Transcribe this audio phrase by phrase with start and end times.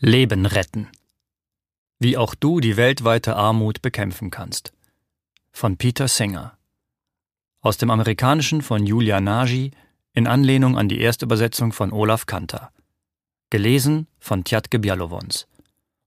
[0.00, 0.88] Leben retten.
[2.00, 4.72] Wie auch du die weltweite Armut bekämpfen kannst.
[5.52, 6.58] Von Peter Singer.
[7.60, 9.70] Aus dem Amerikanischen von Julia Nagy
[10.12, 12.72] in Anlehnung an die Erstübersetzung von Olaf Kanter.
[13.50, 15.46] Gelesen von Tjatke Bialowons.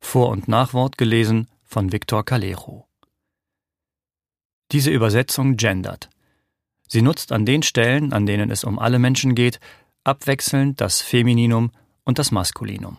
[0.02, 2.88] Vor- und Nachwort gelesen von Viktor Calero.
[4.74, 6.10] Diese Übersetzung gendert.
[6.90, 9.62] Sie nutzt an den Stellen, an denen es um alle Menschen geht,
[10.04, 11.72] abwechselnd das Femininum
[12.04, 12.98] und das Maskulinum.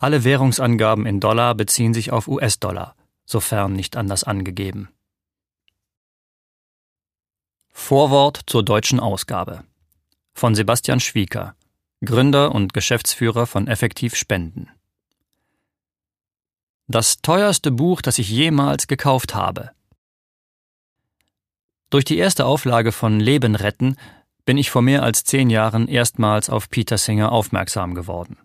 [0.00, 4.88] Alle Währungsangaben in Dollar beziehen sich auf US-Dollar, sofern nicht anders angegeben.
[7.68, 9.62] Vorwort zur deutschen Ausgabe
[10.32, 11.54] von Sebastian Schwieker,
[12.02, 14.70] Gründer und Geschäftsführer von Effektiv Spenden.
[16.86, 19.72] Das teuerste Buch, das ich jemals gekauft habe.
[21.90, 23.96] Durch die erste Auflage von Leben retten
[24.46, 28.38] bin ich vor mehr als zehn Jahren erstmals auf Peter Singer aufmerksam geworden.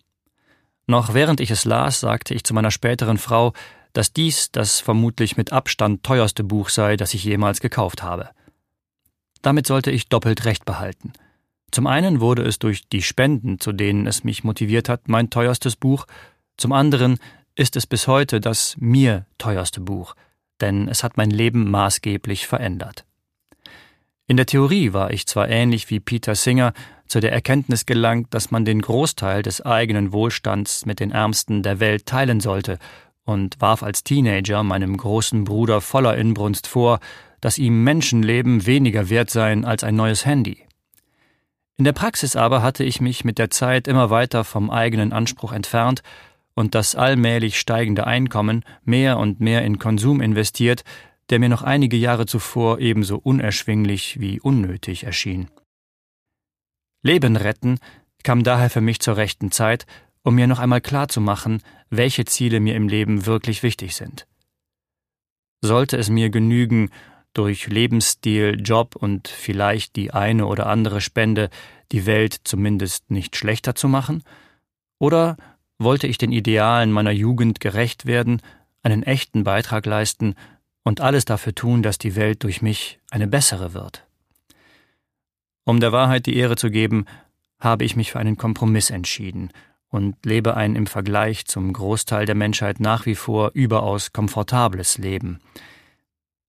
[0.87, 3.53] Noch während ich es las, sagte ich zu meiner späteren Frau,
[3.93, 8.29] dass dies das vermutlich mit Abstand teuerste Buch sei, das ich jemals gekauft habe.
[9.41, 11.13] Damit sollte ich doppelt recht behalten.
[11.71, 15.75] Zum einen wurde es durch die Spenden, zu denen es mich motiviert hat, mein teuerstes
[15.75, 16.05] Buch,
[16.57, 17.19] zum anderen
[17.55, 20.15] ist es bis heute das mir teuerste Buch,
[20.61, 23.05] denn es hat mein Leben maßgeblich verändert.
[24.27, 26.73] In der Theorie war ich zwar ähnlich wie Peter Singer
[27.05, 31.79] zu der Erkenntnis gelangt, dass man den Großteil des eigenen Wohlstands mit den Ärmsten der
[31.79, 32.79] Welt teilen sollte,
[33.23, 36.99] und warf als Teenager meinem großen Bruder voller Inbrunst vor,
[37.41, 40.59] dass ihm Menschenleben weniger wert seien als ein neues Handy.
[41.77, 45.51] In der Praxis aber hatte ich mich mit der Zeit immer weiter vom eigenen Anspruch
[45.51, 46.01] entfernt
[46.53, 50.83] und das allmählich steigende Einkommen mehr und mehr in Konsum investiert,
[51.29, 55.49] der mir noch einige Jahre zuvor ebenso unerschwinglich wie unnötig erschien.
[57.01, 57.79] Leben retten
[58.23, 59.85] kam daher für mich zur rechten Zeit,
[60.23, 64.27] um mir noch einmal klarzumachen, welche Ziele mir im Leben wirklich wichtig sind.
[65.61, 66.89] Sollte es mir genügen,
[67.35, 71.49] durch Lebensstil, Job und vielleicht die eine oder andere Spende
[71.91, 74.23] die Welt zumindest nicht schlechter zu machen?
[74.99, 75.37] Oder
[75.77, 78.41] wollte ich den Idealen meiner Jugend gerecht werden,
[78.81, 80.35] einen echten Beitrag leisten
[80.85, 84.05] und alles dafür tun, dass die Welt durch mich eine bessere wird?
[85.65, 87.05] Um der Wahrheit die Ehre zu geben,
[87.59, 89.51] habe ich mich für einen Kompromiss entschieden
[89.89, 95.41] und lebe ein im Vergleich zum Großteil der Menschheit nach wie vor überaus komfortables Leben.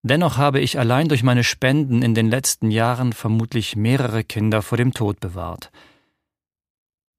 [0.03, 4.77] Dennoch habe ich allein durch meine Spenden in den letzten Jahren vermutlich mehrere Kinder vor
[4.77, 5.71] dem Tod bewahrt.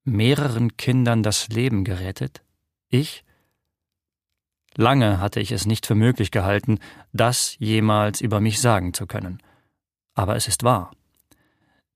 [0.05, 2.41] Mehreren Kindern das Leben gerettet?
[2.89, 3.23] Ich?
[4.75, 6.79] Lange hatte ich es nicht für möglich gehalten,
[7.11, 9.41] das jemals über mich sagen zu können.
[10.15, 10.91] Aber es ist wahr.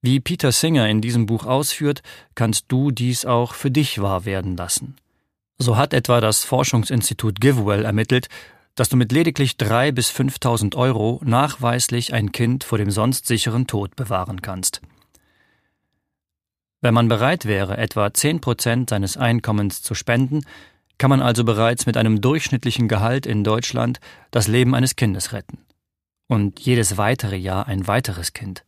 [0.02, 2.04] Wie Peter Singer in diesem Buch ausführt,
[2.36, 4.98] kannst du dies auch für dich wahr werden lassen.
[5.58, 8.28] So hat etwa das Forschungsinstitut GiveWell ermittelt,
[8.76, 13.68] dass du mit lediglich drei bis 5.000 Euro nachweislich ein Kind vor dem sonst sicheren
[13.68, 14.82] Tod bewahren kannst.
[16.82, 20.44] Wenn man bereit wäre, etwa 10 Prozent seines Einkommens zu spenden,
[21.04, 24.00] kann man also bereits mit einem durchschnittlichen Gehalt in Deutschland
[24.32, 25.58] das Leben eines Kindes retten.
[26.28, 28.64] Und jedes weitere Jahr ein weiteres Kind.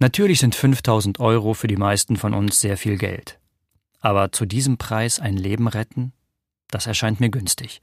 [0.00, 3.38] Natürlich sind 5000 Euro für die meisten von uns sehr viel Geld.
[4.00, 6.14] Aber zu diesem Preis ein Leben retten?
[6.68, 7.80] Das erscheint mir günstig.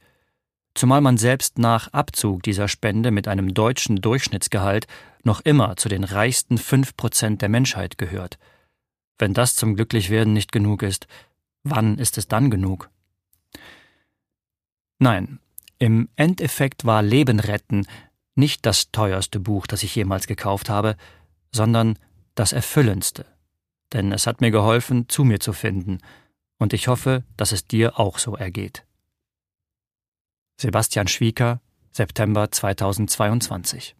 [0.74, 4.86] Zumal man selbst nach Abzug dieser Spende mit einem deutschen Durchschnittsgehalt
[5.22, 8.38] noch immer zu den reichsten 5 Prozent der Menschheit gehört.
[9.18, 11.06] Wenn das zum Glücklichwerden nicht genug ist,
[11.62, 12.90] wann ist es dann genug?
[14.98, 15.38] Nein,
[15.78, 17.86] im Endeffekt war Leben retten
[18.34, 20.96] nicht das teuerste Buch, das ich jemals gekauft habe,
[21.52, 21.98] sondern
[22.34, 23.26] das Erfüllendste,
[23.92, 25.98] denn es hat mir geholfen, zu mir zu finden,
[26.58, 28.84] und ich hoffe, dass es dir auch so ergeht.
[30.58, 31.60] Sebastian Schwieker,
[31.90, 33.96] September 2022